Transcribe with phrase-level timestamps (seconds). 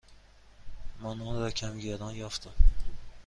[1.01, 2.51] من آن را کمی گران یافتم.